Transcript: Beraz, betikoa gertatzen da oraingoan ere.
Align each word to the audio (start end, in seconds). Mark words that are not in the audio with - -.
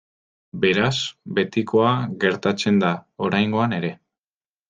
Beraz, 0.61 0.93
betikoa 1.39 1.91
gertatzen 2.25 2.81
da 2.87 2.91
oraingoan 3.27 3.77
ere. 3.81 3.93